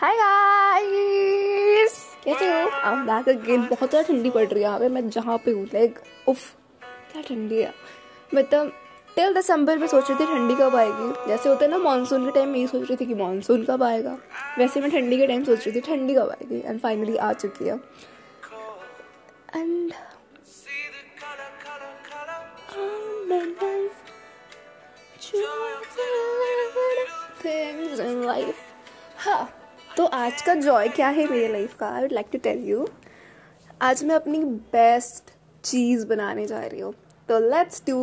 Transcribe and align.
Hi 0.00 0.16
guys 0.16 1.94
कैसे 2.24 2.46
हो? 2.46 2.68
I 2.68 2.92
am 2.92 3.06
back 3.06 3.28
again 3.28 3.62
बहुत 3.68 3.90
ज़्यादा 3.90 4.06
ठंडी 4.08 4.30
पड़ 4.30 4.44
रही 4.44 4.54
है 4.54 4.60
यहाँ 4.60 4.78
पे। 4.78 4.88
मैं 4.88 5.08
जहाँ 5.10 5.38
पे 5.44 5.50
हूँ 5.50 5.64
लाइक 5.74 5.98
उफ 6.28 6.44
क्या 7.12 7.22
ठंडी 7.28 7.60
है। 7.62 7.72
मतलब 8.34 8.72
टिल 9.16 9.34
दिसंबर 9.34 9.78
में 9.78 9.86
सोच 9.86 10.10
रही 10.10 10.20
थी 10.20 10.26
ठंडी 10.26 10.54
कब 10.54 10.76
आएगी। 10.76 11.28
जैसे 11.28 11.48
होता 11.48 11.64
है 11.64 11.70
ना 11.70 11.78
मानसून 11.78 12.24
के 12.24 12.30
टाइम 12.34 12.48
में 12.48 12.60
ये 12.60 12.66
सोच 12.66 12.82
रही 12.82 12.96
थी 12.96 13.06
कि 13.06 13.14
मानसून 13.14 13.64
कब 13.70 13.82
आएगा। 13.82 14.16
वैसे 14.58 14.80
मैं 14.80 14.90
ठंडी 14.90 15.18
के 15.18 15.26
टाइम 15.26 15.44
सोच 15.44 15.66
रही 15.66 15.74
थी 15.76 15.80
ठंडी 15.88 16.14
कब 16.14 16.30
आएगी। 16.30 16.62
एंड 16.66 16.80
फाइनली 16.80 17.16
आ 17.16 17.32
चुकी 17.32 17.68
है। 17.68 17.80
And 19.56 19.92
things 27.42 28.00
in 28.00 28.22
life. 28.26 28.60
हाँ 29.18 29.48
तो 29.98 30.04
आज 30.06 30.42
का 30.42 30.54
जॉय 30.54 30.88
क्या 30.88 31.08
है 31.08 31.26
मेरी 31.28 31.46
लाइफ 31.52 31.74
का? 31.76 31.88
I 31.88 32.02
would 32.02 32.12
like 32.12 32.26
to 32.32 32.38
tell 32.38 32.58
you 32.64 32.86
आज 33.82 34.02
मैं 34.04 34.14
अपनी 34.14 34.42
बेस्ट 34.74 35.30
चीज़ 35.64 36.06
बनाने 36.06 36.46
जा 36.46 36.60
रही 36.60 36.80
हूँ। 36.80 36.92
तो 37.28 37.38
let's 37.48 37.82
do 37.86 37.96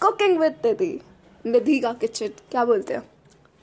cooking 0.00 0.38
with 0.38 0.54
Nidhi 0.66 1.00
Nidhi 1.44 1.78
का 1.80 1.92
किचन 1.92 2.28
क्या 2.50 2.64
बोलते 2.64 2.94
हैं? 2.94 3.02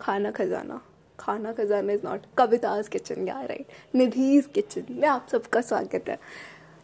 Khana 0.01 0.31
Khazana. 0.31 0.79
Khana 1.19 1.53
Khazana 1.53 1.93
is 1.93 2.05
not 2.05 2.25
Kavita's 2.37 2.87
kitchen 2.87 3.27
या 3.27 3.41
राइट 3.41 3.95
निधिज 3.95 4.49
किचन 4.55 4.93
में 4.99 5.07
आप 5.07 5.27
सबका 5.31 5.61
स्वागत 5.61 6.09
है। 6.09 6.19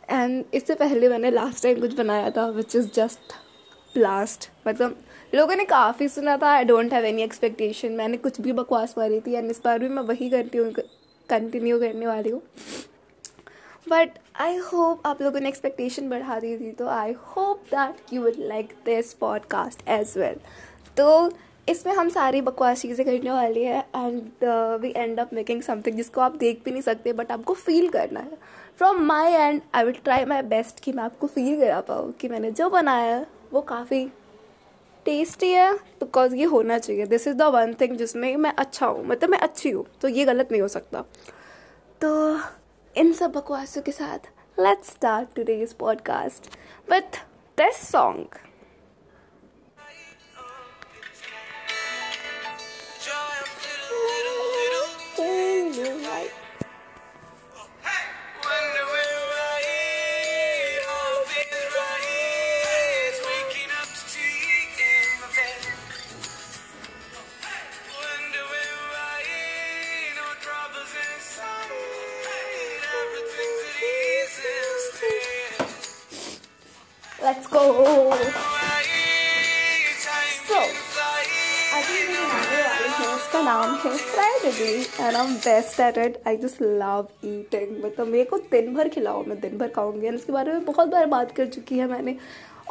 एंड 0.09 0.43
इससे 0.53 0.75
पहले 0.75 1.09
मैंने 1.09 1.31
लास्ट 1.31 1.63
टाइम 1.63 1.81
कुछ 1.81 1.93
बनाया 1.97 2.29
था 2.37 2.47
विच 2.57 2.75
इज़ 2.75 2.89
जस्ट 2.95 3.33
ब्लास्ट 3.95 4.49
मतलब 4.67 4.97
लोगों 5.33 5.55
ने 5.55 5.63
काफ़ी 5.65 6.07
सुना 6.09 6.35
था 6.37 6.47
I 6.49 6.63
don't 6.63 6.93
have 6.93 7.05
any 7.05 7.21
expectation 7.21 7.91
मैंने 7.91 8.17
कुछ 8.17 8.39
भी 8.41 8.51
बकवास 8.53 8.95
मारी 8.97 9.19
थी 9.21 9.33
एंड 9.33 9.49
इस 9.51 9.61
बार 9.65 9.79
भी 9.79 9.87
मैं 9.89 10.03
वही 10.03 10.29
करती 10.29 10.57
हूँ 10.57 10.71
कंटिन्यू 11.29 11.79
करने 11.79 12.07
वाली 12.07 12.29
हूँ। 12.29 12.41
बट 13.89 14.17
आई 14.41 14.55
होप 14.57 15.05
आप 15.07 15.21
लोगों 15.21 15.39
ने 15.39 15.49
एक्सपेक्टेशन 15.49 16.09
बढ़ा 16.09 16.39
दी 16.39 16.57
थी 16.57 16.71
तो 16.71 16.87
I 16.87 17.13
hope 17.27 17.63
that 17.65 18.13
you 18.13 18.21
would 18.21 18.39
like 18.39 18.73
this 18.85 19.13
podcast 19.13 19.87
as 19.89 20.13
well 20.17 20.39
तो 20.97 21.31
इसमें 21.69 21.93
हम 21.93 22.09
सारी 22.09 22.41
बकवास 22.41 22.81
चीज़ें 22.81 23.05
करने 23.05 23.31
वाली 23.31 23.63
है 23.63 23.79
and 23.95 24.45
we 24.81 24.93
end 24.95 25.19
up 25.19 25.33
making 25.33 25.61
something 25.61 25.95
जिसको 25.95 26.21
आप 26.21 26.35
देख 26.35 26.61
भी 26.65 26.71
नहीं 26.71 26.81
सकते 26.81 27.13
बट 27.13 27.31
आपको 27.31 27.53
फील 27.55 27.89
करना 27.89 28.19
है। 28.19 28.37
From 28.77 29.03
my 29.05 29.31
and 29.31 29.61
I 29.73 29.83
will 29.83 29.95
try 30.03 30.25
my 30.25 30.41
best 30.49 30.79
कि 30.79 30.91
मैं 30.91 31.03
आपको 31.03 31.27
फील 31.27 31.59
करा 31.59 31.79
पाऊँ, 31.81 32.11
कि 32.11 32.27
मैंने 32.27 32.51
जो 32.51 32.69
बनाया 32.69 33.25
वो 33.53 33.61
काफ़ी 33.61 34.07
टेस्टी 35.09 35.51
है 35.51 35.73
बिकॉज़ 35.73 36.35
ये 36.35 36.45
होना 36.45 36.77
चाहिए। 36.79 37.05
This 37.05 37.27
is 37.27 37.35
the 37.35 37.41
one 37.53 37.73
thing 37.81 37.95
जिसमें 37.97 38.35
मैं 38.37 38.53
अच्छा 38.59 38.87
हूँ। 38.87 39.05
मतलब 39.05 39.29
मैं 39.29 39.37
अच्छी 39.39 39.69
हूँ 39.69 39.85
तो 40.01 40.07
ये 40.07 40.25
गलत 40.25 40.51
नहीं 40.51 40.61
हो 40.61 40.67
सकता। 40.67 41.01
तो 42.01 42.09
इन 42.95 43.11
सब 43.13 43.31
बकवासों 43.31 43.81
के 43.81 43.91
साथ 43.91 44.27
let's 44.57 44.89
start 44.89 45.35
today's 45.35 45.73
podcast 45.73 46.49
with 46.91 47.17
this 47.57 47.81
song 47.87 48.35
हूँ 83.19 83.25
उसका 83.25 83.41
नाम 83.41 83.73
है 83.75 83.95
fried 83.97 84.45
and 84.45 85.15
I 85.15 85.23
am 85.23 85.33
best 85.35 85.79
at 85.79 85.97
it 85.97 86.21
I 86.27 86.37
just 86.37 86.61
love 86.61 87.07
eating 87.25 87.83
मतलब 87.85 88.07
मेरे 88.07 88.23
को 88.23 88.37
दिन 88.51 88.73
भर 88.73 88.89
खिलाओ 88.89 89.23
मैं 89.23 89.39
दिन 89.39 89.57
भर 89.57 89.67
खाऊँगी 89.67 90.07
एंड 90.07 90.15
इसके 90.15 90.31
बारे 90.33 90.53
में 90.53 90.65
बहुत 90.65 90.89
बार 90.89 91.05
बात 91.05 91.31
कर 91.37 91.47
चुकी 91.47 91.79
है 91.79 91.87
मैंने 91.87 92.15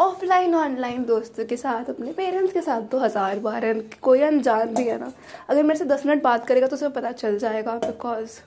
ऑफलाइन 0.01 0.55
ऑनलाइन 0.55 1.05
दोस्तों 1.05 1.45
के 1.45 1.57
साथ, 1.57 1.89
अपने 1.91 2.13
पेरेंट्स 2.13 2.53
के 2.53 2.61
साथ 2.63 2.83
तो 2.91 2.99
हज़ार 2.99 3.39
बार 3.39 3.65
है 3.65 3.75
कोई 4.03 4.21
अनजान 4.23 4.75
भी 4.75 4.85
है 4.85 4.99
ना। 5.01 5.13
अगर 5.49 5.63
मेरे 5.63 5.79
से 5.79 5.85
दस 5.85 6.07
मिनट 6.07 6.23
बात 6.23 6.47
करेगा 6.47 6.67
तो 6.67 6.77
उसे 6.77 6.89
पता 6.89 7.13
चल 7.13 7.39
जाएगा 7.39 7.75
बिकॉज़ 7.77 8.39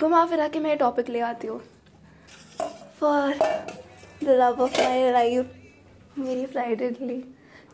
घुमा 0.00 0.24
फिरा 0.26 0.48
के 0.48 0.60
मैं 0.60 0.76
टॉपिक 0.78 1.08
ले 1.08 1.20
आती 1.22 1.46
हूँ। 1.46 1.60
For 3.00 3.34
the 4.24 4.38
love 4.40 4.62
of 4.62 4.80
my 4.80 5.10
life 5.12 6.18
मेरी 6.18 6.46
फ्राइड 6.46 6.82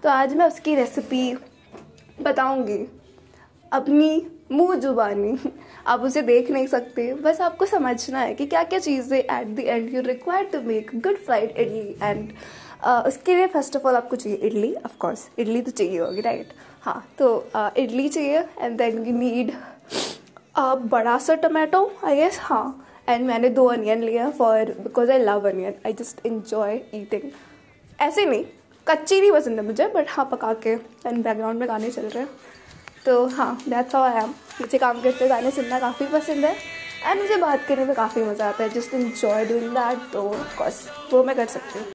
तो 0.03 0.09
आज 0.11 0.34
मैं 0.34 0.47
उसकी 0.47 0.75
रेसिपी 0.75 1.34
बताऊँगी। 2.23 2.87
अपनी 3.72 4.27
मुँह 4.53 4.75
जुबानी। 4.81 5.38
आप 5.87 6.00
उसे 6.00 6.22
देख 6.22 6.50
नहीं 6.50 6.66
सकते। 6.66 7.12
बस 7.15 7.41
आपको 7.41 7.66
समझना 7.66 8.21
है 8.21 8.34
कि 8.34 8.47
क्या 8.47 8.62
क्या 8.65 8.78
चीज़ें 8.78 9.19
at 9.19 9.47
the 9.47 9.60
end 9.60 9.94
you 9.94 10.00
require 10.03 10.44
to 10.53 10.60
make 10.62 10.91
good 10.97 11.16
fried 11.16 11.50
idli 11.50 11.97
and 12.03 12.32
उसके 13.06 13.34
लिए 13.34 13.47
फ़र्स्ट 13.47 13.77
ऑफ़ 13.77 13.87
ऑल 13.87 13.97
आपको 13.97 14.16
चाहिए 14.16 14.38
इडली 14.38 14.75
ऑफ़ 14.75 14.97
कोर्स 15.00 15.28
इडली 15.38 15.62
तो 15.62 15.71
चाहिए 15.71 15.99
होगी 15.99 16.21
राइट 16.21 16.53
हाँ 16.82 17.03
तो 17.19 17.28
इडली 17.78 18.09
चाहिए 18.09 18.41
एंड 18.60 18.77
देन 18.78 19.04
यू 19.06 19.16
नीड 19.19 19.53
बड़ा 20.91 21.16
सा 21.19 21.34
टमाटो 21.34 21.91
आई 22.04 22.16
गेस 22.16 22.38
हाँ. 22.41 22.83
एंड 23.09 23.27
मैंने 23.27 23.48
दो 23.50 23.65
अनियन 23.66 24.03
लिया 24.03 24.31
for 24.38 24.72
because 24.81 25.10
I 25.12 25.19
love 25.19 25.48
onion 25.48 25.75
I 25.87 25.93
just 25.93 26.27
enjoy 26.27 26.81
eating 26.94 27.31
ऐसे 28.00 28.25
नहीं, 28.27 28.44
कच्ची 28.87 29.21
नहीं 29.21 29.33
पसंद 29.33 29.59
है 29.59 29.65
मुझे 29.66 29.87
बट 29.88 30.06
हाँ 30.09 30.28
पका 30.33 30.53
के 30.66 30.71
एंड 30.71 31.22
बैकग्राउंड 31.25 31.60
में 31.60 31.69
गाने 31.69 31.91
चल 31.91 32.03
रहे 32.03 32.22
हैं। 32.22 32.28
तो 33.06 33.27
हाँ 33.28 33.55
दैट्स 33.69 33.94
हाउ 33.94 34.05
आई 34.05 34.22
एम 34.22 34.31
मुझे 34.61 34.78
काम 34.78 35.00
करते 35.03 35.27
गाने 35.28 35.50
सुनना 35.50 35.78
काफ़ी 35.81 36.06
पसंद 36.12 36.44
है 36.44 36.55
एंड 37.05 37.21
मुझे 37.21 37.37
बात 37.37 37.65
करने 37.69 37.84
में 37.84 37.94
काफ़ी 37.94 38.22
मज़ा 38.22 38.49
आता 38.49 38.62
है. 38.65 38.69
जस्ट 38.71 38.94
इन्जॉय 38.94 39.44
डूइंग 39.47 39.71
दैट 39.75 40.11
तो 40.12 40.22
ऑफकोर्स 40.31 40.81
वो 41.12 41.22
मैं 41.25 41.37
कर 41.37 41.47
सकती 41.47 41.78
हूँ. 41.78 41.87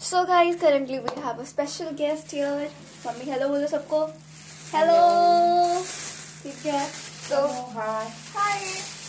So 0.00 0.24
guys 0.26 0.56
currently 0.58 0.98
we 0.98 1.20
have 1.22 1.40
a 1.40 1.44
special 1.44 1.90
guest 1.98 2.34
here 2.34 2.70
mummy 3.06 3.30
hello 3.30 3.48
बोलो 3.48 3.66
सबको. 3.66 4.00
हेलो 4.74 4.96
ठीक 6.42 6.66
है. 6.66 6.86
तो 7.28 7.46
हाय 7.76 8.06
हाय 8.36 8.60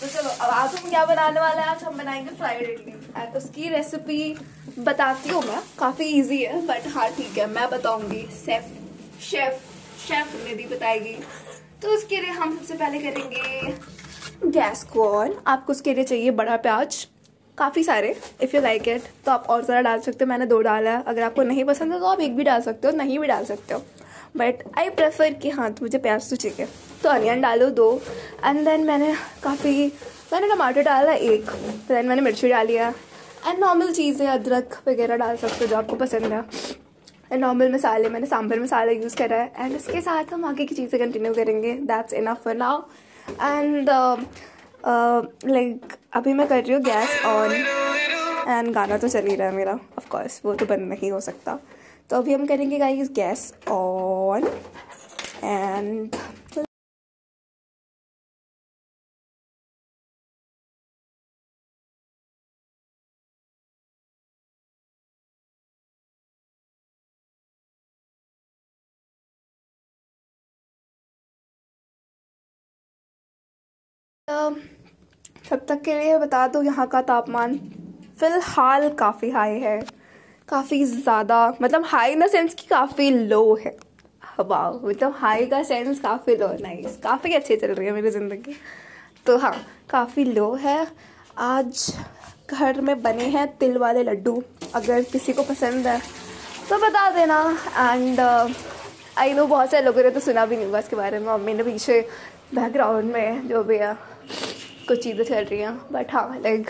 तो 0.02 0.08
चलो 0.08 0.30
अब 0.30 0.50
आज 0.50 0.76
हम 0.76 0.90
क्या 0.90 1.06
बनाने 1.06 1.40
वाले 1.40 1.62
हैं? 1.62 1.68
आज 1.68 1.84
हम 1.84 1.98
बनाएँगे 1.98 2.36
फ्राइड 2.38 2.70
इडली. 2.70 2.92
तो 3.32 3.38
उसकी 3.38 3.70
रेसिपी 3.70 4.36
बताती 4.80 5.30
हूँ 5.30 5.44
मैं. 5.44 5.62
काफ़ी 5.80 6.06
इजी 6.20 6.44
है 6.44 6.66
बट 6.68 6.96
हाँ 6.96 7.10
ठीक 7.18 7.38
है 7.38 7.48
मैं 7.52 7.70
बताऊँगी. 7.70 8.28
सेफ़ 8.46 9.22
शेफ 9.32 9.72
शेफ 10.08 10.36
निधि 10.46 10.64
बताएगी। 10.76 11.16
तो 11.82 11.94
उसके 11.94 12.20
लिए 12.22 12.32
हम 12.32 12.56
सबसे 12.58 12.74
पहले 12.76 13.00
करेंगे 13.02 14.52
गैस 14.52 14.84
को 14.84 15.08
ऑन 15.10 15.34
आपको 15.48 15.72
उसके 15.72 15.94
लिए 15.94 16.04
चाहिए 16.04 16.32
बड़ा 16.34 16.56
प्याज, 16.60 16.96
काफ़ी 17.58 17.84
सारे 17.84 18.16
इफ़ 18.42 18.56
यू 18.56 18.62
लाइक 18.62 18.88
इट 18.88 19.02
तो 19.26 19.32
आप 19.32 19.46
और 19.50 19.64
ज़रा 19.66 19.82
डाल 19.82 20.00
सकते 20.02 20.24
हो, 20.24 20.30
मैंने 20.30 20.46
दो 20.46 20.62
डाला 20.62 20.92
है। 20.92 21.04
अगर 21.04 21.24
आपको 21.24 21.44
नहीं 21.44 21.66
पसंद 21.66 21.94
है 21.94 22.00
तो 22.00 22.06
आप 22.06 22.20
एक 22.22 22.36
भी 22.36 22.44
डाल 22.44 22.62
सकते 22.62 22.88
हो, 22.88 22.96
नहीं 22.96 23.20
भी 23.20 23.28
डाल 23.28 23.46
सकते 23.46 23.74
हो। 23.74 23.80
बट 24.38 24.64
आई 24.78 24.90
प्रेफर 24.92 25.34
कि 25.34 25.50
हाँ 25.50 25.72
तो 25.72 25.86
मुझे 25.86 25.98
प्याज 26.00 26.30
तो 26.30 26.36
चाहिए। 26.36 26.68
तो 27.04 27.10
अनियन 27.10 27.42
डालो 27.42 27.70
दो 27.72 28.02
एंड 28.46 28.64
देन 28.66 28.86
मैंने 28.86 29.14
काफ़ी, 29.44 29.86
मैंने 30.34 30.48
टमाटर 30.50 30.84
डाला 30.84 31.14
एक 31.14 31.52
देन 31.88 32.06
मैंने 32.06 32.22
मिर्ची 32.22 32.50
डाली 32.50 32.76
है। 32.76 32.90
एंड 33.48 33.60
नॉर्मल 33.60 33.92
चीज़ें, 33.94 34.28
अदरक 34.28 34.82
वगैरह 34.88 35.18
डाल 35.18 35.38
सकते 35.38 35.64
हो 35.66 35.68
जो 35.68 35.78
आपको 35.78 35.96
पसंद 35.96 36.34
है। 36.34 36.42
नॉर्मल 37.38 37.72
मसाले 37.74 38.10
मैंने 38.10 38.26
सांभर 38.28 38.60
मसाला 38.60 38.92
यूज़ 38.92 39.16
करा 39.18 39.38
है. 39.38 39.52
एंड 39.58 39.76
इसके 39.76 40.02
साथ 40.02 40.34
हम 40.34 40.46
आगे 40.46 40.66
की 40.66 40.76
चीज़ें 40.76 41.00
कंटिन्यू 41.00 41.34
करेंगे. 41.34 41.74
That's 41.74 42.14
enough 42.14 42.44
for 42.44 42.56
now 42.56 42.82
and 43.30 43.90
like 45.50 45.94
अभी 46.14 46.34
मैं 46.34 46.48
कर 46.48 46.64
रही 46.64 46.74
हूँ 46.74 46.82
गैस 46.84 47.22
ऑन 47.26 47.52
एंड 48.50 48.74
गाना 48.74 48.98
तो 48.98 49.08
चल 49.08 49.28
ही 49.28 49.36
रहा 49.36 49.48
है 49.48 49.56
मेरा. 49.56 49.74
ऑफकोर्स 49.98 50.42
वो 50.46 50.54
तो 50.56 50.66
बंद 50.66 50.90
नहीं 50.90 51.12
हो 51.12 51.20
सकता. 51.22 51.60
तो 52.10 52.18
अभी 52.18 52.34
हम 52.34 52.46
करेंगे 52.46 52.80
गाइस 52.80 53.10
गैस 53.16 53.54
ऑन 53.72 54.48
एंड 55.44 56.16
तब 75.50 75.66
तक 75.70 75.82
के 75.82 75.94
लिए 75.94 76.18
बता 76.20 76.46
दो 76.48 76.62
यहाँ 76.64 76.88
का 76.88 77.02
तापमान। 77.04 77.58
फ़िलहाल 78.20 78.90
काफ़ी 78.96 79.30
हाई 79.32 79.60
है। 79.60 79.80
काफ़ी 80.50 80.84
ज़्यादा 80.86 81.48
मतलब 81.62 81.84
हाई 81.86 82.16
द 82.16 82.28
सेंस 82.28 82.54
कि 82.54 82.68
काफ़ी 82.68 83.10
लो 83.10 83.56
है। 83.66 83.76
वाह 84.40 84.70
मतलब 84.88 85.16
हाई 85.18 85.46
का 85.46 85.62
सेंस 85.64 86.00
काफ़ी 86.00 86.36
लो 86.36 86.48
नाइस 86.62 86.98
काफ़ी 87.04 87.34
अच्छी 87.34 87.56
चल 87.56 87.74
रही 87.74 87.88
है 87.88 87.94
मेरी 87.94 88.10
ज़िंदगी। 88.12 88.56
तो 89.26 89.38
हाँ 89.38 89.56
काफ़ी 89.90 90.24
लो 90.26 90.54
है। 90.56 90.88
आज 91.40 91.94
घर 92.50 92.82
में 92.82 93.02
बने 93.02 93.26
हैं 93.28 93.48
तिल 93.58 93.78
वाले 93.78 94.04
लड्डू। 94.04 94.42
अगर 94.76 95.04
किसी 95.12 95.34
को 95.34 95.44
पसंद 95.44 95.88
है 95.88 96.00
तो 96.70 96.78
बता 96.80 97.10
देना। 97.12 97.40
एंड 97.80 98.20
आई 98.20 99.34
नो 99.34 99.46
बहुत 99.48 99.72
सारे 99.72 99.84
लोगों 99.86 100.04
ने 100.04 100.10
तो 100.10 100.20
सुना 100.20 100.46
भी 100.46 100.56
नहीं 100.56 100.68
हुआ 100.68 100.80
इसके 100.80 100.96
बारे 100.96 101.20
में। 101.20 101.28
मम्मी 101.28 101.54
ने 101.54 101.64
पीछे 101.64 102.00
बैकग्राउंड 102.56 103.14
में 103.14 103.48
जो 103.48 103.64
भी 103.64 103.78
है। 103.78 103.94
कुछ 104.88 105.04
चीज़ें 105.04 105.24
चल 105.26 105.44
रही 105.44 105.60
हैं 105.60 105.78
बट 105.92 106.14
हाँ 106.14 106.40
लाइक 106.42 106.70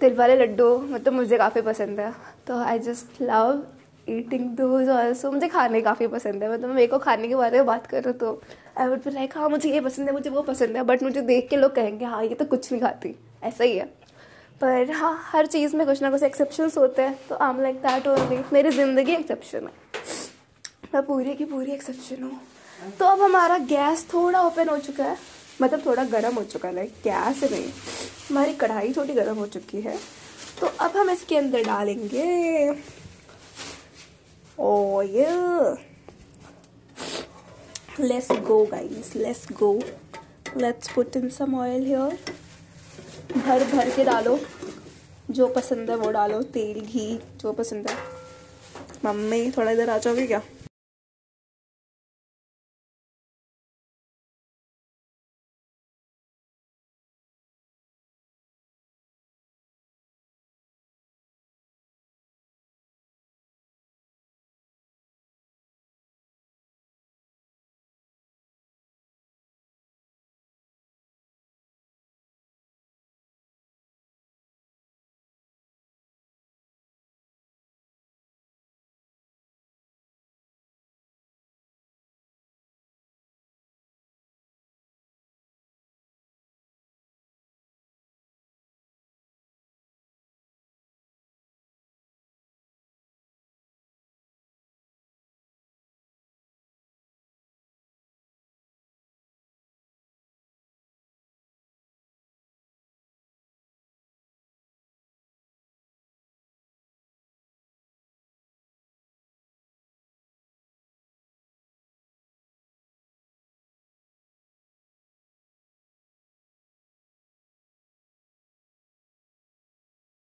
तिल 0.00 0.14
वाले 0.14 0.36
लड्डू 0.36 0.76
मतलब 0.80 1.12
मुझे 1.12 1.38
काफ़ी 1.38 1.60
पसंद 1.62 2.00
है। 2.00 2.12
तो 2.46 2.58
I 2.60 2.78
just 2.80 3.20
love 3.22 3.62
eating 4.08 4.48
those 4.56 4.88
also 4.88 5.30
मुझे 5.32 5.48
खाने 5.48 5.80
काफ़ी 5.82 6.06
पसंद 6.08 6.42
है 6.42 6.52
मतलब 6.52 6.70
मेरे 6.70 6.86
को 6.86 6.98
खाने 6.98 7.28
के 7.28 7.34
बारे 7.36 7.58
में 7.58 7.66
बात 7.66 7.86
करो 7.86 8.12
तो 8.14 8.40
आई 8.78 8.88
वुड 8.88 9.04
बी 9.04 9.10
लाइक 9.10 9.36
हाँ 9.36 9.48
मुझे 9.48 9.72
ये 9.72 9.80
पसंद 9.80 10.08
है, 10.08 10.12
मुझे 10.14 10.30
वो 10.30 10.42
पसंद 10.42 10.76
है 10.76 10.82
बट 10.82 11.02
मुझे 11.02 11.20
देख 11.22 11.48
के 11.50 11.56
लोग 11.56 11.74
कहेंगे 11.74 12.04
हाँ 12.04 12.24
ये 12.24 12.34
तो 12.34 12.44
कुछ 12.44 12.70
नहीं 12.72 12.82
खाती। 12.82 13.14
ऐसा 13.44 13.64
ही 13.64 13.76
है। 13.76 13.84
पर 14.60 14.90
हाँ 14.92 15.18
हर 15.24 15.46
चीज़ 15.46 15.76
में 15.76 15.86
कुछ 15.86 16.02
ना 16.02 16.10
कुछ 16.10 16.22
एक्सेप्शंस 16.22 16.76
होते 16.78 17.02
हैं 17.02 17.18
तो 17.28 17.34
आम 17.36 17.60
लाइक 17.62 17.76
दैट 17.82 18.06
ओनली 18.08 18.38
मेरी 18.52 18.70
ज़िंदगी 18.70 19.12
एक्सेप्शन 19.12 19.66
है। 19.66 19.72
मैं 20.94 21.02
पूरी 21.06 21.34
की 21.34 21.44
पूरी 21.44 21.72
एक्सेप्शन 21.72 22.22
हूँ। 22.22 22.40
तो 22.98 23.04
अब 23.04 23.20
हमारा 23.22 23.58
गैस 23.68 24.06
थोड़ा 24.12 24.40
ओपन 24.42 24.68
हो 24.68 24.78
चुका 24.78 25.04
है। 25.04 25.16
मतलब 25.62 25.84
थोड़ा 25.86 26.04
गर्म 26.04 26.34
हो 26.34 26.42
चुका 26.44 26.68
है 26.68 26.74
लाइक 26.74 26.94
गैस 27.04 27.42
नहीं 27.44 27.68
हमारी 28.30 28.54
कढ़ाई 28.54 28.92
थोड़ी 28.92 29.14
गर्म 29.14 29.36
हो 29.36 29.46
चुकी 29.46 29.80
है। 29.80 29.96
तो 30.60 30.66
अब 30.66 30.96
हम 30.96 31.10
इसके 31.10 31.36
अंदर 31.36 31.64
डालेंगे 31.64 32.70
oil 34.60 35.76
let's 38.00 38.30
go 38.46 38.64
guys 38.66 39.14
let's 39.16 39.46
go 39.52 39.72
let's 40.56 40.92
put 40.92 41.16
in 41.16 41.28
some 41.30 41.54
oil 41.60 41.84
here 41.86 42.18
भर 43.36 43.64
भर 43.72 43.90
के 43.90 44.04
डालो। 44.04 44.38
जो 45.30 45.46
पसंद 45.46 45.90
है 45.90 45.96
वो 45.96 46.10
डालो। 46.10 46.40
तेल, 46.42 46.80
घी, 46.80 47.18
जो 47.40 47.52
पसंद 47.52 47.88
है। 47.88 47.96
मम्मी, 49.04 49.50
थोड़ा 49.50 49.70
इधर 49.70 49.90
आ 49.90 49.96
जाओगे 49.98 50.26
क्या? 50.26 50.40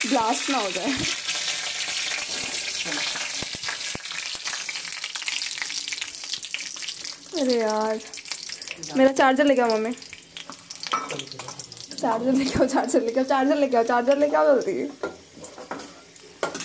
ब्लास्ट 0.07 0.49
ना 0.49 0.57
हो 0.57 0.69
जाए। 0.71 0.91
अरे 7.41 7.59
यार। 7.59 7.99
मेरा 8.97 9.11
चार्जर 9.11 9.45
लेके 9.45 9.61
आओ 9.61 9.69
मम्मी। 9.71 9.91
चार्जर 12.01 12.33
लेके 12.33 12.59
आओ 12.59 12.65
चार्जर 12.65 13.01
लेके 13.01 13.19
आओ 13.19 13.25
चार्जर 13.25 13.57
लेके 13.57 13.77
आओ 13.77 13.83
चार्जर 13.83 14.17
लेके 14.17 14.35
आओ 14.37 14.55
जल्दी। 14.55 14.89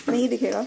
नहीं 0.09 0.29
दिखेगा। 0.29 0.67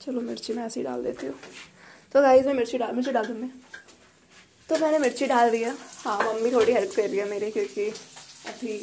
चलो 0.00 0.20
मिर्ची 0.20 0.52
मैं 0.52 0.64
ऐसे 0.66 0.80
ही 0.80 0.84
डाल 0.86 1.02
देती 1.04 1.26
हूँ। 1.26 1.34
तो 2.12 2.20
गाइस 2.22 2.46
मैं 2.46 2.54
मिर्ची 2.54 2.78
डाल 2.78 2.92
मिर्ची 2.94 3.12
डाल 3.12 3.26
दूँ 3.26 3.36
मैं? 3.36 3.50
तो 4.68 4.78
मैंने 4.78 4.98
मिर्ची 4.98 5.26
डाल 5.26 5.50
दिया 5.50 5.74
हाँ। 6.04 6.18
मम्मी 6.24 6.50
थोड़ी 6.52 6.72
हेल्प 6.72 6.92
कर 6.96 7.08
रही 7.08 7.18
है 7.18 7.28
मेरी 7.30 7.50
क्योंकि 7.50 7.88
अभी 8.48 8.78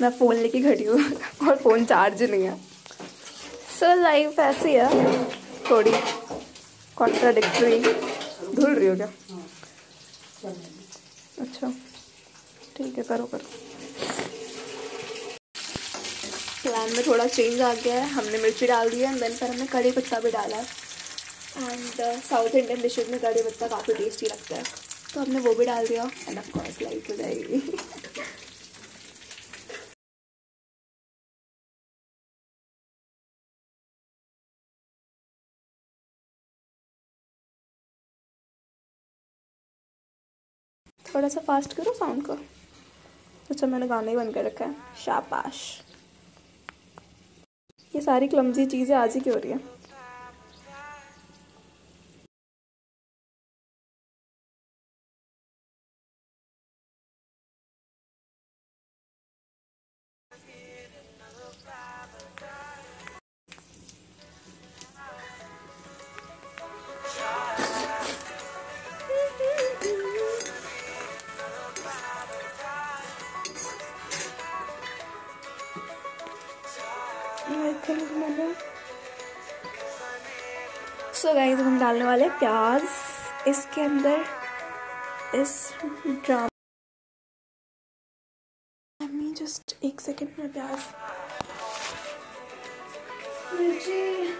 मैं 0.00 0.10
फ़ोन 0.18 0.36
लेके 0.36 0.60
खड़ी 0.62 0.84
हूँ 0.84 0.98
और 1.48 1.56
फ़ोन 1.56 1.84
चार्ज 1.84 2.22
नहीं 2.22 2.44
है। 2.44 2.56
सो 3.78 3.94
लाइफ 4.02 4.38
ऐसी 4.38 4.72
है। 4.74 4.88
थोड़ी 5.70 5.92
कॉन्ट्राडिक्टरी 6.96 7.78
धुल 8.54 8.74
रही 8.74 8.86
हो 8.88 8.94
क्या? 8.96 9.08
अच्छा 11.40 11.72
ठीक 12.76 12.98
है 12.98 13.04
करो 13.04 13.24
करो। 13.24 13.71
प्लान 16.82 16.96
में 16.96 17.06
थोड़ा 17.06 17.26
चेंज 17.26 17.60
आ 17.60 17.72
गया 17.74 17.94
है। 17.94 18.08
हमने 18.10 18.38
मिर्ची 18.38 18.66
डाल 18.66 18.88
दी 18.90 19.00
है 19.00 19.10
एंड 19.10 19.20
देन 19.20 19.36
पर 19.36 19.46
हमने 19.46 19.66
कड़ी 19.66 19.90
पत्ता 19.92 20.18
भी 20.20 20.30
डाला 20.30 20.56
है। 20.56 20.62
एंड 21.70 22.20
साउथ 22.22 22.54
इंडियन 22.54 22.80
डिशेज 22.82 23.10
में 23.10 23.18
कड़ी 23.20 23.42
पत्ता 23.42 23.68
काफ़ी 23.68 23.94
टेस्टी 23.94 24.26
लगता 24.26 24.56
है। 24.56 24.64
तो 25.14 25.20
हमने 25.20 25.40
वो 25.40 25.54
भी 25.54 25.66
डाल 25.66 25.86
दिया 25.86 26.10
एंड 26.28 26.38
ऑफ़ 26.38 26.50
कोर्स 26.52 26.80
लाइक 26.82 27.10
हो 27.10 27.16
जाएगी। 27.16 27.60
थोड़ा 41.04 41.28
सा 41.28 41.40
फास्ट 41.46 41.72
करो 41.76 41.92
साउंड 41.94 42.26
को 42.26 42.32
अच्छा 43.50 43.66
मैंने 43.66 43.86
गाना 43.88 44.10
ही 44.10 44.16
बंद 44.16 44.34
कर 44.34 44.44
रखा 44.44 44.64
है। 44.64 44.74
शाबाश। 45.04 45.62
ये 47.94 48.00
सारी 48.00 48.28
क्लमजी 48.28 48.64
चीज़ें 48.66 48.94
आज 48.96 49.14
ही 49.14 49.20
की 49.20 49.30
हो 49.30 49.36
रही 49.36 49.52
हैं। 49.52 49.60
सो 81.14 81.32
गाइस 81.34 81.58
हम 81.58 81.78
डालने 81.80 82.04
वाले 82.04 82.28
प्याज। 82.38 82.82
इसके 83.48 83.80
अंदर 83.80 84.24
इस 85.34 85.54
ड्राम 86.06 86.48
जस्ट 89.40 89.76
एक 89.84 90.00
सेकेंड 90.00 90.30
में 90.38 90.52
प्याज। 90.52 90.78
breaks 93.52 94.31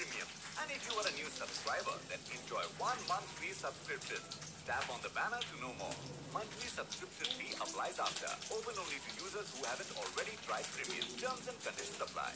Premium. 0.00 0.32
And 0.64 0.72
if 0.72 0.80
you 0.88 0.96
are 0.96 1.04
a 1.04 1.12
new 1.12 1.28
subscriber, 1.28 1.92
then 2.08 2.16
enjoy 2.32 2.64
one 2.80 2.96
month 3.04 3.28
free 3.36 3.52
subscription. 3.52 4.16
Tap 4.64 4.88
on 4.88 4.96
the 5.04 5.12
banner 5.12 5.36
to 5.36 5.54
know 5.60 5.76
more. 5.76 5.92
Monthly 6.32 6.72
subscription 6.72 7.28
fee 7.36 7.52
applies 7.60 8.00
after. 8.00 8.32
Open 8.48 8.80
only 8.80 8.96
to 8.96 9.10
users 9.20 9.52
who 9.52 9.60
haven't 9.68 9.92
already 10.00 10.40
tried 10.48 10.64
Premium. 10.72 11.04
Terms 11.20 11.44
and 11.52 11.58
conditions 11.60 12.00
apply. 12.00 12.32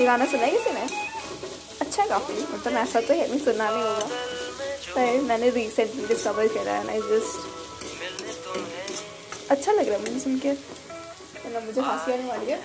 ये 0.00 0.06
गाना 0.06 0.26
सुना 0.26 0.44
है 0.44 0.50
किसी 0.50 0.70
ने? 0.70 0.84
अच्छा 1.80 2.06
काफ़ी 2.06 2.34
मतलब 2.52 2.76
ऐसा 2.82 3.00
तो 3.00 3.14
है 3.14 3.26
नहीं 3.30 3.40
सुना 3.44 3.70
नहीं 3.70 3.82
होगा 3.82 4.06
पर 4.94 5.20
मैंने 5.28 5.50
रिसेंटली 5.56 6.06
डिस्कवर 6.06 6.48
करा 6.54 6.72
है 6.72 6.84
ना 6.86 6.92
जस्ट 7.08 7.32
अच्छा 9.50 9.72
लग 9.72 9.88
रहा 9.88 9.96
है 9.96 10.00
मुझे 10.00 10.20
सुन 10.20 10.38
के। 10.38 10.52
मतलब 10.52 11.64
मुझे 11.64 11.80
हँसी 11.80 12.12
आने 12.12 12.26
वाली 12.28 12.50
है। 12.50 12.58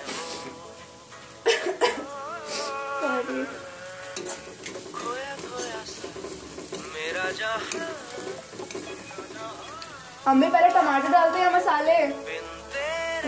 हम 10.25 10.41
भी 10.41 10.47
पहले 10.49 10.69
टमाटर 10.69 11.09
डालते 11.09 11.39
हैं 11.39 11.53
मसाले? 11.55 11.97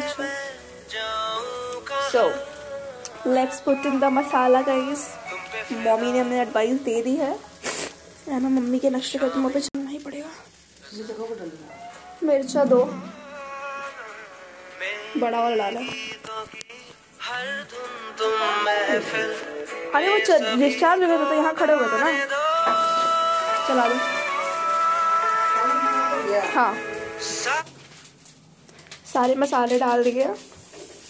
अच्छा। 0.01 0.23
So 2.11 2.17
so, 2.17 2.46
let's 3.27 3.59
put 3.59 3.85
in 3.85 3.99
the 3.99 4.03
masala 4.13 4.61
guys 4.61 5.07
mummy 5.71 6.11
ने 6.11 6.19
हमें 6.19 6.39
एडवाइस 6.41 6.81
दे 6.81 7.01
दी 7.01 7.15
है। 7.15 7.31
है 8.27 8.39
ना, 8.41 8.49
मम्मी 8.49 8.79
के 8.79 8.89
नक्शे 8.89 9.19
का 9.19 9.27
तुम्हें 9.27 9.59
चलना 9.59 9.89
ही 9.89 9.99
पड़ेगा। 9.99 10.29
मिर्चा 12.23 12.63
दो। 12.63 12.83
बड़ा 15.17 15.41
वाला 15.41 15.55
डाला। 15.55 15.79
अरे 19.93 20.07
वो 20.09 20.17
डिस्चार्ज 20.57 21.03
हो 21.03 21.07
गया 21.07 21.17
तो 21.17 21.33
यहाँ 21.33 21.53
खड़े 21.53 21.73
हुए 21.73 21.87
थे 21.87 21.99
ना। 21.99 22.11
चला 23.67 23.87
दो। 23.87 23.95
हाँ। 26.55 26.73
सारे 29.13 29.35
मसाले 29.35 29.79
डाल 29.79 30.03
दिए। 30.03 30.27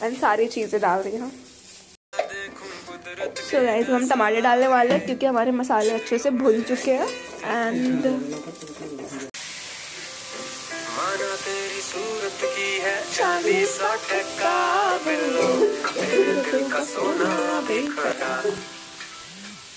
एंड 0.03 0.17
सारी 0.17 0.47
चीज़ें 0.47 0.79
डाल 0.81 1.03
दी, 1.03 1.12
हैं। 1.12 1.31
सो 3.47 3.61
गाइस 3.63 3.89
हम 3.89 4.07
टमाटर 4.09 4.41
डालने 4.41 4.67
वाले 4.67 4.93
हैं 4.93 5.05
क्योंकि 5.05 5.25
हमारे 5.25 5.51
मसाले 5.51 5.91
अच्छे 5.91 6.17
से 6.19 6.29
भून 6.39 6.61
चुके 6.61 6.91
हैं। 6.91 7.07
एंड 7.67 8.05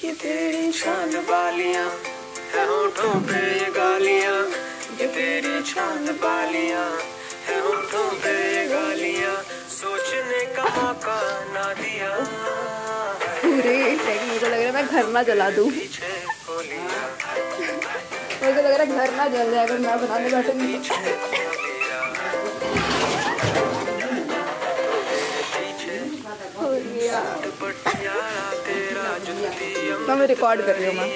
ये 0.04 0.12
तेरी 0.22 0.70
चाँद 0.72 1.14
बालियाँ 1.30 1.88
है 2.54 2.66
होठों 2.68 3.14
पे 3.28 3.40
ये 5.00 5.06
तेरी 5.06 5.60
चाँद 5.72 6.10
बालियाँ 6.22 6.88
है 7.46 7.60
होठों 7.60 8.08
पे 8.22 8.36
गालियाँ। 8.68 9.36
सोचने 9.70 10.44
का 10.56 10.64
मौका 10.76 11.20
ना 11.54 11.72
दिया। 11.74 12.79
पूरे 13.50 13.76
मुझे 14.26 14.49
लग 14.49 14.52
रहा 14.52 14.66
है 14.66 14.73
मैं 14.73 14.87
घर 14.87 15.07
ना 15.12 15.23
जला 15.28 15.50
दूँ। 15.50 15.69
मुझे 18.42 18.62
लग 18.62 18.66
रहा 18.66 18.78
है 18.78 18.87
घर 18.87 19.14
ना 19.16 19.25
जल 19.28 19.50
जाए, 19.50 19.66
अगर 19.66 19.78
मैं 19.78 19.97
बनाने 20.02 20.28
बैठूँगी 20.30 20.75
मैं 30.11 30.26
रिकॉर्ड 30.26 30.61
कर 30.66 30.75
रही 30.76 30.87
हूँ 30.87 30.95
मैं 30.95 31.09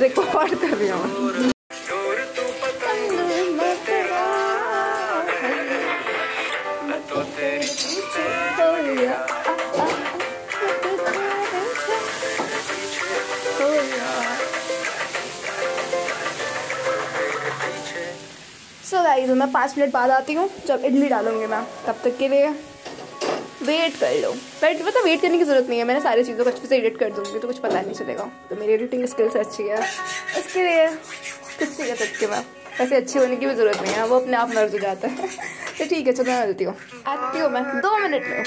रिकॉर्ड 0.00 0.54
कर 0.60 0.76
रही 0.76 0.88
हूँ। 0.88 1.52
सो 18.92 19.02
गाइस 19.02 19.30
मैं 19.30 19.50
पाँच 19.52 19.76
मिनट 19.78 19.92
बाद 19.92 20.10
आती 20.10 20.32
हूँ, 20.34 20.48
जब 20.66 20.82
इडली 20.84 21.08
डालूँगी 21.08 21.46
मैं, 21.46 21.62
तब 21.86 22.00
तक 22.04 22.16
के 22.18 22.26
लिए 22.28 22.48
वेट 23.62 23.94
कर 24.00 24.14
लो। 24.22 24.30
वेट 24.32 24.82
मतलब 24.82 25.04
वेट 25.04 25.20
करने 25.20 25.38
की 25.38 25.44
ज़रूरत 25.44 25.68
नहीं 25.68 25.78
है, 25.78 25.84
मैंने 25.84 26.00
सारी 26.00 26.24
चीज़ों 26.24 26.44
को 26.44 26.50
अच्छे 26.50 26.66
से 26.66 26.76
एडिट 26.76 26.98
कर 26.98 27.12
दूँगी 27.12 27.38
तो 27.38 27.48
कुछ 27.48 27.58
पता 27.58 27.80
नहीं 27.80 27.94
चलेगा। 27.94 28.24
तो 28.50 28.56
मेरी 28.56 28.72
एडिटिंग 28.72 29.04
स्किल्स 29.06 29.36
अच्छी 29.36 29.62
है। 29.62 29.78
इसके 30.38 30.62
लिए 30.62 30.86
कुछ 30.88 31.80
नहीं 31.80 31.88
कर 31.88 31.96
सकती 31.96 32.26
मैं। 32.26 32.40
वैसे 32.80 32.96
अच्छी 32.96 33.18
होने 33.18 33.36
की 33.36 33.46
भी 33.46 33.54
ज़रूरत 33.54 33.80
नहीं 33.82 33.94
है, 33.94 34.06
वो 34.06 34.18
अपने 34.20 34.36
आप 34.36 34.54
मर्ज 34.54 34.72
हो 34.72 34.78
जाता 34.78 35.08
है। 35.08 35.28
तो 35.78 35.86
ठीक 35.86 36.06
है, 36.06 36.12
चलो 36.12 36.32
मैं 36.32 36.46
मिलती 36.46 36.64
हूँ। 36.64 36.74
आती 37.06 37.38
हूँ 37.38 37.48
मैं, 37.50 37.64
दो 37.80 37.96
मिनट 37.98 38.26
में। 38.26 38.44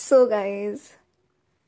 So 0.00 0.24
guys 0.26 0.90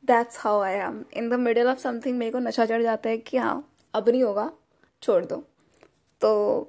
that's 0.05 0.39
how 0.41 0.61
I 0.63 0.75
am 0.81 1.03
in 1.15 1.29
the 1.29 1.41
middle 1.41 1.69
of 1.69 1.79
something 1.79 2.19
मेरे 2.19 2.33
को 2.33 2.39
नशा 2.41 2.67
चढ़ 2.67 2.83
जाता 2.83 3.09
है 3.09 3.17
कि 3.19 3.37
हाँ 3.37 3.57
अब 3.95 4.09
नहीं 4.09 4.23
होगा, 4.23 4.51
छोड़ 5.03 5.25
दो। 5.25 5.43
तो 6.23 6.69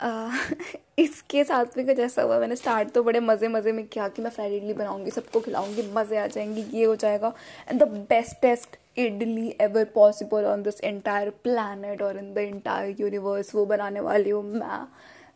आ, 0.00 0.30
इसके 0.98 1.42
साथ 1.44 1.76
में 1.76 1.86
कुछ 1.86 1.98
ऐसा 1.98 2.22
हुआ। 2.22 2.38
मैंने 2.38 2.56
स्टार्ट 2.56 2.90
तो 2.92 3.02
बड़े 3.02 3.20
मज़े 3.20 3.48
मज़े 3.48 3.72
में 3.72 3.86
किया 3.86 4.08
कि 4.08 4.22
मैं 4.22 4.30
फ्राइड 4.30 4.52
इडली 4.52 4.72
बनाऊँगी 4.74 5.10
सबको 5.10 5.40
खिलाऊँगी 5.40 5.82
मज़े 5.94 6.18
आ 6.18 6.26
जाएँगे 6.26 6.62
ये 6.78 6.84
हो 6.84 6.96
जाएगा। 6.96 7.32
And 7.68 7.82
the 7.82 7.88
bestest 8.10 8.76
idli 8.98 9.48
ever 9.60 9.84
possible 9.94 10.44
on 10.44 10.62
this 10.62 10.80
entire 10.84 11.30
planet 11.44 12.02
और 12.02 12.18
इन 12.18 12.32
द 12.34 12.38
एंटायर 12.38 12.96
यूनिवर्स 13.00 13.54
वो 13.54 13.66
बनाने 13.66 14.00
वाली 14.00 14.30
हूँ 14.30 14.44
मैं। 14.52 14.86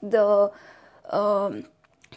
The 0.05 0.43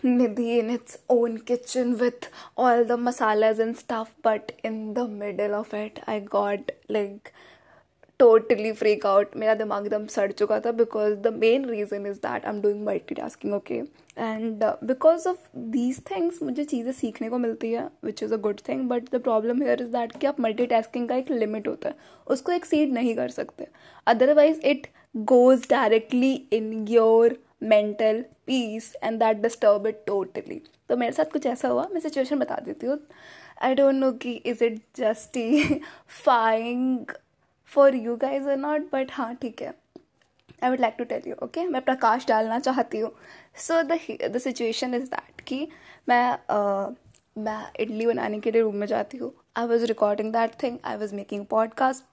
Nidhi 0.06 0.60
in 0.60 0.70
its 0.72 0.98
own 1.08 1.38
kitchen 1.40 1.98
with 1.98 2.28
all 2.58 2.84
the 2.84 2.96
masalas 2.98 3.60
and 3.60 3.78
stuff, 3.78 4.14
but 4.24 4.52
in 4.64 4.96
the 4.96 5.08
middle 5.08 5.54
of 5.54 5.74
it, 5.74 6.00
I 6.08 6.20
got 6.20 6.72
like 6.90 7.32
totally 8.24 8.72
freak 8.74 9.06
out 9.06 9.36
मेरा 9.38 9.54
दिमाग 9.56 9.86
एकदम 9.86 10.06
सड़ 10.08 10.32
चुका 10.32 10.60
था 10.60 10.72
because 10.72 11.14
the 11.22 11.28
main 11.36 11.66
reason 11.70 12.06
is 12.08 12.18
that 12.18 12.46
I 12.46 12.52
am 12.52 12.62
doing 12.62 12.84
multi 12.86 13.16
tasking 13.16 13.54
okay 13.54 13.76
and 13.76 14.64
because 14.84 15.28
of 15.30 15.38
these 15.72 16.00
things 16.12 16.42
मुझे 16.44 16.64
चीज़ें 16.64 16.92
सीखने 16.92 17.30
को 17.30 17.38
मिलती 17.38 17.72
है 17.72 17.88
which 18.06 18.24
is 18.24 18.34
a 18.34 18.38
good 18.46 18.60
thing 18.68 18.88
but 18.90 19.10
the 19.16 19.22
problem 19.24 19.62
here 19.62 19.82
is 19.82 19.90
that 19.92 20.16
कि 20.20 20.28
आप 20.28 20.40
मल्टी 20.40 20.66
टास्किंग 20.66 21.08
का 21.10 21.16
एक 21.16 21.32
लिमिट 21.32 21.68
होता 21.68 21.90
है। 21.90 21.96
उसको 22.28 22.52
एक्सीड 22.52 22.94
नहीं 22.94 23.16
कर 23.16 23.30
सकते। 23.30 23.68
Otherwise 24.08 24.60
it 24.66 24.88
goes 25.16 25.68
directly 25.70 26.34
in 26.54 26.88
your 26.90 27.38
mental 27.64 28.24
peace 28.48 28.94
and 29.04 29.20
that 29.20 29.38
disturb 29.42 29.88
it 29.88 30.04
totally 30.08 30.62
तो 30.90 30.98
मेरे 30.98 31.12
साथ 31.12 31.26
कुछ 31.34 31.46
ऐसा 31.46 31.68
हुआ, 31.68 31.88
मैं 31.94 32.00
सिचुएशन 32.02 32.40
बता 32.40 32.56
देती 32.66 32.88
हूँ। 32.88 33.00
आई 33.62 33.76
डोंट 33.76 33.96
नो 33.96 34.12
कि 34.24 34.34
is 34.46 34.64
it 34.64 34.82
justifying 34.98 37.06
for 37.76 37.96
you 37.96 38.16
guys 38.18 38.50
are 38.50 38.58
not 38.58 38.92
but 38.94 39.12
हाँ 39.12 39.34
ठीक 39.42 39.62
है. 39.62 39.74
I 40.64 40.70
would 40.70 40.80
like 40.80 40.96
to 40.98 41.04
tell 41.06 41.30
you 41.30 41.36
okay 41.44 41.68
मैं 41.68 41.82
प्रकाश 41.82 42.28
डालना 42.28 42.60
चाहती 42.60 43.00
हूँ. 43.00 43.12
So 43.58 43.82
the 43.84 44.38
situation 44.38 44.94
is 44.94 45.06
that 45.06 45.42
कि 45.48 45.68
मैं 46.10 46.34
uh, 46.34 46.96
मैं 47.38 47.62
इडली 47.80 48.06
बनाने 48.06 48.40
के 48.40 48.52
लिए 48.52 48.62
रूम 48.62 48.76
में 48.76 48.88
जाती 48.88 49.18
हूँ. 49.18 49.32
I 49.58 49.66
was 49.68 49.86
recording 49.86 50.32
that 50.34 50.52
thing 50.64 50.78
I 50.86 50.98
was 50.98 51.16
making 51.16 51.46
podcast 51.46 52.04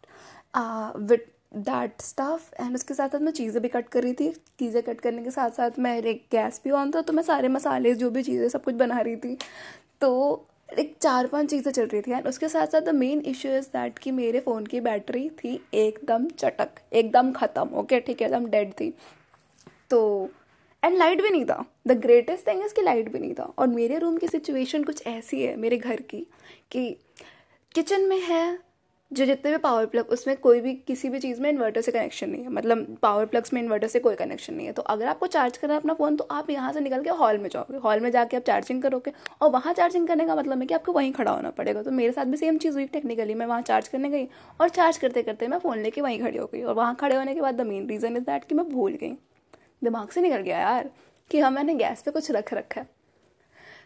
with 0.98 1.26
that 1.56 2.00
staff 2.02 2.52
and 2.60 2.74
उसके 2.74 2.94
साथ 2.94 3.08
साथ 3.08 3.20
मैं 3.20 3.32
चीज़ें 3.32 3.60
भी 3.62 3.68
कट 3.68 3.88
कर 3.88 4.02
रही 4.02 4.12
थी. 4.14 4.30
चीज़ें 4.58 4.82
कट 4.82 5.00
करने 5.00 5.22
के 5.24 5.30
साथ 5.30 5.50
साथ 5.50 5.78
मेरे 5.78 6.14
गैस 6.32 6.60
भी 6.64 6.70
ऑन 6.70 6.90
था 6.94 7.00
तो 7.02 7.12
मैं 7.12 7.22
सारे 7.22 7.48
मसाले 7.48 7.94
जो 7.94 8.10
भी 8.10 8.22
चीज़ें 8.22 8.48
सब 8.48 8.64
कुछ 8.64 8.74
बना 8.74 9.00
रही 9.00 9.16
थी. 9.16 9.36
तो 10.00 10.46
एक 10.78 10.94
चार 11.02 11.26
पाँच 11.26 11.50
चीज़ें 11.50 11.70
चल 11.72 11.86
रही 11.86 12.00
थी 12.02 12.12
एंड 12.12 12.26
उसके 12.28 12.48
साथ 12.48 12.66
साथ 12.66 12.80
the 12.80 12.94
main 12.94 13.20
issue 13.26 13.52
is 13.52 13.66
that 13.68 13.98
कि 13.98 14.10
मेरे 14.10 14.40
फ़ोन 14.40 14.66
की 14.66 14.80
बैटरी 14.80 15.28
थी 15.38 15.58
एकदम 15.74 16.26
चटक, 16.28 16.68
एकदम 16.92 17.32
ख़त्म 17.32 17.78
ओके 17.78 18.00
ठीक 18.00 18.22
है, 18.22 18.28
एकदम 18.28 18.46
डेड 18.46 18.72
थी। 18.72 18.92
तो 19.90 20.30
एंड 20.82 20.96
लाइट 20.98 21.22
भी 21.22 21.30
नहीं 21.30 21.44
था। 21.44 21.64
द 21.86 21.92
ग्रेटेस्ट 22.00 22.46
थिंग 22.48 22.64
इज़ 22.64 22.74
कि 22.74 22.82
लाइट 22.82 23.12
भी 23.12 23.18
नहीं 23.18 23.34
था। 23.34 23.52
और 23.58 23.66
मेरे 23.68 23.98
रूम 23.98 24.16
की 24.16 24.28
सिचुएशन 24.28 24.84
कुछ 24.84 25.06
ऐसी 25.06 25.42
है, 25.42 25.56
मेरे 25.56 25.76
घर 25.76 26.00
की, 26.02 26.26
कि 26.72 26.96
किचन 27.74 28.02
में 28.02 28.20
है 28.20 28.58
जो 29.12 29.24
जितने 29.26 29.50
भी 29.50 29.56
पावर 29.58 29.86
प्लग 29.86 30.06
उसमें 30.06 30.36
कोई 30.36 30.60
भी 30.60 30.72
किसी 30.86 31.08
भी 31.08 31.18
चीज़ 31.18 31.40
में 31.40 31.48
इन्वर्टर 31.50 31.80
से 31.80 31.92
कनेक्शन 31.92 32.30
नहीं 32.30 32.42
है। 32.42 32.48
मतलब 32.48 32.96
पावर 33.02 33.26
प्लग्स 33.26 33.52
में 33.52 33.60
इन्वर्टर 33.62 33.86
से 33.86 33.98
कोई 33.98 34.14
कनेक्शन 34.14 34.54
नहीं 34.54 34.66
है। 34.66 34.72
तो 34.72 34.82
अगर 34.82 35.06
आपको 35.06 35.26
चार्ज 35.26 35.56
करना 35.56 35.74
है 35.74 35.80
अपना 35.80 35.94
फ़ोन 35.94 36.16
तो 36.16 36.26
आप 36.30 36.50
यहाँ 36.50 36.72
से 36.72 36.80
निकल 36.80 37.02
के 37.02 37.10
हॉल 37.10 37.38
में 37.38 37.48
जाओगे। 37.48 37.78
हॉल 37.78 38.00
में 38.00 38.10
जाके 38.10 38.36
आप 38.36 38.42
चार्जिंग 38.42 38.82
करोगे। 38.82 39.12
और 39.40 39.50
वहाँ 39.50 39.72
चार्जिंग 39.72 40.06
करने 40.08 40.26
का 40.26 40.36
मतलब 40.36 40.60
है 40.60 40.66
कि 40.66 40.74
आपको 40.74 40.92
वहीं 40.92 41.12
खड़ा 41.12 41.30
होना 41.30 41.50
पड़ेगा। 41.50 41.82
तो 41.82 41.90
मेरे 41.90 42.12
साथ 42.12 42.24
भी 42.24 42.36
सेम 42.36 42.58
चीज़ 42.58 42.74
हुई 42.74 42.86
टेक्निकली 42.86 43.34
मैं 43.34 43.46
वहाँ 43.46 43.62
चार्ज 43.62 43.88
करने 43.88 44.10
गई 44.10 44.28
और 44.60 44.68
चार्ज 44.68 44.98
करते 44.98 45.22
करते 45.22 45.48
मैं 45.48 45.58
फ़ोन 45.58 45.78
लेके 45.78 46.00
वहीं 46.00 46.20
खड़ी 46.20 46.38
हो 46.38 46.46
गई। 46.52 46.62
और 46.62 46.74
वहाँ 46.74 46.94
खड़े 46.94 47.16
होने 47.16 47.34
के 47.34 47.40
बाद 47.40 47.54
the 47.54 47.66
main 47.66 47.88
reason 47.88 48.16
is 48.16 48.24
that 48.24 48.44
कि 48.44 48.54
मैं 48.54 48.68
भूल 48.68 48.92
गई। 48.92 49.12
दिमाग 49.84 50.08
से 50.08 50.20
निकल 50.20 50.40
गया 50.40 50.58
यार 50.60 50.90
कि 51.30 51.40
हाँ 51.40 51.50
मैंने 51.50 51.74
गैस 51.74 52.02
पर 52.02 52.10
कुछ 52.10 52.30
रख 52.30 52.54
रखा 52.54 52.80
है। 52.80 52.88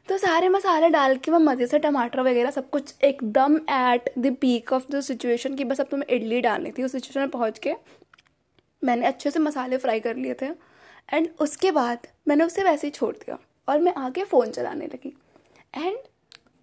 तो 0.09 0.17
सारे 0.19 0.49
मसाले 0.49 0.89
डाल 0.91 1.17
के 1.17 1.31
मैं 1.31 1.39
मज़े 1.39 1.67
से 1.67 1.79
टमाटर 1.79 2.21
वगैरह 2.21 2.51
सब 2.51 2.69
कुछ 2.71 2.95
एकदम 3.05 3.57
at 3.71 4.13
the 4.19 4.35
peak 4.41 4.73
of 4.73 4.91
the 4.93 5.01
situation 5.01 5.55
की 5.55 5.65
बस 5.65 5.81
अब 5.81 5.87
तुम्हें 5.91 6.15
इडली 6.17 6.41
डालनी 6.41 6.71
थी, 6.71 6.83
उस 6.83 6.93
सिचुएशन 6.93 7.21
में 7.21 7.29
पहुँच 7.29 7.59
के 7.59 7.73
मैंने 8.83 9.07
अच्छे 9.07 9.31
से 9.31 9.39
मसाले 9.39 9.77
फ्राई 9.77 10.01
कर 10.01 10.17
लिए 10.17 10.35
थे। 10.43 10.47
एंड 11.09 11.29
उसके 11.41 11.71
बाद 11.71 12.07
मैंने 12.29 12.45
उसे 12.45 12.65
वैसे 12.65 12.87
ही 12.87 12.91
छोड़ 12.91 13.15
दिया 13.15 13.39
और 13.69 13.79
मैं 13.81 13.95
आगे 13.97 14.25
फ़ोन 14.25 14.51
चलाने 14.51 14.87
लगी। 14.87 15.15
एंड 15.77 15.97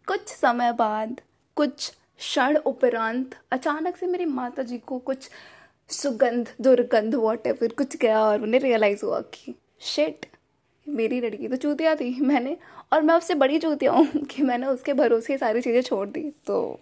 कुछ 0.07 0.27
समय 0.27 0.71
बाद, 0.73 1.21
कुछ 1.57 1.89
क्षण 2.19 2.57
उपरांत 2.57 3.35
अचानक 3.51 3.97
से 3.97 4.07
मेरी 4.07 4.25
माता 4.25 4.63
जी 4.63 4.77
को 4.77 4.99
कुछ 4.99 5.29
सुगंध, 5.89 6.49
दुर्गंध 6.61 7.15
वॉट 7.15 7.47
कुछ 7.53 7.97
गया 7.97 8.21
और 8.21 8.41
उन्हें 8.41 8.61
रियलाइज़ 8.61 9.05
हुआ 9.05 9.19
कि 9.33 9.55
शेट 9.85 10.25
मेरी 10.89 11.21
लड़की। 11.21 11.47
तो 11.47 11.55
चूतिया 11.55 11.95
थी 11.95 12.21
मैंने 12.21 12.57
और 12.93 13.01
मैं 13.01 13.15
उससे 13.15 13.35
बड़ी 13.35 13.59
चूतिया 13.59 13.91
हूँ 13.91 14.07
कि 14.31 14.43
मैंने 14.43 14.67
उसके 14.67 14.93
भरोसे 14.93 15.33
ही 15.33 15.37
सारी 15.39 15.61
चीज़ें 15.61 15.81
छोड़ 15.81 16.07
दी। 16.07 16.33
तो 16.47 16.79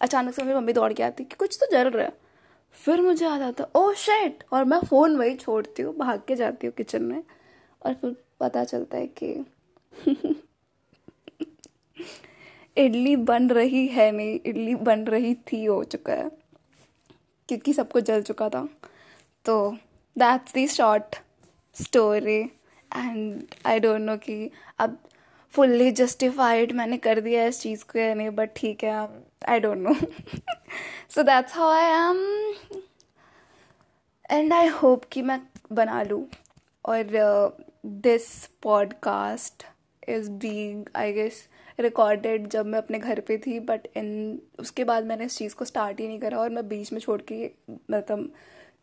अचानक 0.00 0.34
से 0.34 0.42
मेरी 0.42 0.58
मम्मी 0.58 0.72
दौड़ 0.72 0.92
के 0.92 1.02
आती 1.02 1.24
कि 1.24 1.36
कुछ 1.36 1.56
तो 1.60 1.66
जल 1.72 1.90
रहा 1.90 2.04
है। 2.04 2.12
फिर 2.74 3.00
मुझे 3.00 3.24
याद 3.24 3.42
आता 3.42 3.66
ओ 3.74 3.92
शेट 3.92 4.44
और 4.52 4.64
मैं 4.64 4.80
फ़ोन 4.80 5.16
वही 5.16 5.34
छोड़ती 5.34 5.82
हूँ, 5.82 5.96
भाग 5.96 6.22
के 6.28 6.36
जाती 6.36 6.66
हूँ 6.66 6.74
किचन 6.74 7.02
में। 7.02 7.22
और 7.86 7.94
फिर 7.94 8.16
पता 8.40 8.64
चलता 8.64 8.98
है 8.98 9.06
कि 9.22 9.44
इडली 12.78 13.16
बन 13.16 13.50
रही 13.50 13.86
है 13.86 14.12
नहीं, 14.12 14.40
इडली 14.46 14.74
बन 14.74 15.04
रही 15.04 15.34
थी, 15.34 15.64
हो 15.64 15.84
चुका 15.84 16.12
है। 16.12 16.30
क्योंकि 17.48 17.72
सब 17.72 17.90
कुछ 17.90 18.04
जल 18.04 18.22
चुका 18.22 18.48
था। 18.48 18.68
तो 19.44 19.76
that's 20.18 20.54
the 20.54 20.68
short 20.68 21.16
story 21.74 22.50
and 22.96 23.42
I 23.66 23.80
don't 23.80 24.00
know 24.00 24.16
कि 24.16 24.50
अब 24.78 24.98
फुल्ली 25.50 25.90
जस्टिफाइड 25.90 26.72
मैंने 26.72 26.96
कर 26.96 27.20
दिया 27.20 27.44
इस 27.44 27.60
चीज़ 27.60 27.84
को 27.84 28.14
नहीं 28.14 28.30
बट 28.30 28.50
ठीक 28.56 28.84
है 28.84 29.08
I 29.48 29.60
don't 29.60 29.78
know 29.78 29.94
so 31.10 31.22
that's 31.22 31.54
how 31.54 31.70
I 31.70 32.10
am 32.10 32.48
and 34.30 34.52
I 34.52 34.66
hope 34.66 35.04
कि 35.04 35.22
मैं 35.22 35.40
बना 35.72 36.02
लूँ. 36.02 36.26
और 36.84 37.04
this 37.86 38.46
podcast 38.46 39.62
is 40.08 40.30
being 40.30 40.84
I 40.96 41.12
guess 41.12 41.48
recorded 41.80 42.46
जब 42.46 42.66
मैं 42.66 42.78
अपने 42.78 42.98
घर 42.98 43.20
पे 43.20 43.38
थी 43.38 43.60
बट 43.60 43.88
इन 43.96 44.40
उसके 44.58 44.84
बाद 44.84 45.04
मैंने 45.04 45.24
इस 45.24 45.38
चीज़ 45.38 45.54
को 45.54 45.64
स्टार्ट 45.64 46.00
ही 46.00 46.08
नहीं 46.08 46.20
करा 46.20 46.38
और 46.38 46.50
मैं 46.50 46.68
बीच 46.68 46.92
में 46.92 47.00
छोड़ 47.00 47.22
के 47.22 47.50
मतलब 47.90 48.32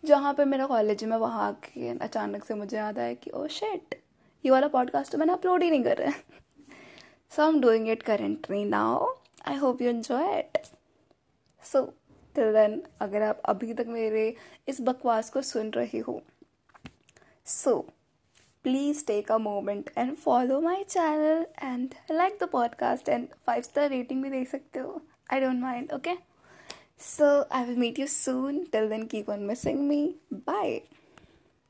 जहाँ 0.06 0.34
पे 0.34 0.46
मेरा 0.46 0.66
कॉलेज 0.66 1.04
मैं 1.04 1.18
वहाँ 1.18 1.48
आके 1.48 1.90
अचानक 2.00 2.44
से 2.44 2.54
मुझे 2.54 2.78
याद 2.78 3.00
आया 3.00 3.14
कि 3.14 3.32
ओ 3.32 3.44
oh 3.44 3.50
शेट 3.50 3.96
ये 4.44 4.52
वाला 4.52 4.68
पॉडकास्ट 4.68 5.12
तो 5.12 5.18
मैंने 5.18 5.34
अपलोड 5.34 5.64
ही 5.64 5.70
नहीं 5.70 5.84
कर 5.84 5.98
रहा 5.98 6.12
so 7.32 7.42
I 7.42 7.50
am 7.50 7.60
doing 7.62 7.90
it 7.90 8.04
currently 8.04 8.64
now 8.66 9.08
I 9.48 9.56
hope 9.56 9.82
you 9.82 9.90
enjoy 9.90 10.40
it 10.40 10.58
so 11.64 11.84
till 12.36 12.54
then 12.54 12.82
अगर 13.02 13.22
आप 13.22 13.42
अभी 13.46 13.74
तक 13.74 13.88
मेरे 13.88 14.36
इस 14.68 14.82
बकवास 14.82 15.30
को 15.30 15.42
सुन 15.42 15.70
रहे 15.70 16.00
हो 16.00 16.22
so 17.46 17.80
please 18.64 19.06
take 19.06 19.32
a 19.32 19.38
moment 19.38 19.90
and 19.98 20.16
follow 20.16 20.60
my 20.62 20.84
channel 20.84 21.46
and 21.64 21.94
like 22.12 22.38
the 22.44 22.50
podcast 22.50 23.10
and 23.10 23.28
five 23.48 23.62
star 23.62 23.90
rating 23.90 24.24
भी 24.24 24.30
दे 24.30 24.46
सकते 24.46 24.80
हो. 24.80 25.02
I 25.34 25.40
don't 25.40 25.62
mind 25.62 25.92
okay 25.92 26.16
So 26.98 27.46
I 27.52 27.66
will 27.66 27.76
meet 27.76 28.00
you 28.00 28.08
soon. 28.08 28.66
Till 28.72 28.90
then, 28.90 29.08
keep 29.08 29.30
on 29.30 29.46
missing 29.46 29.88
me. 29.88 30.16
Bye. 30.32 30.84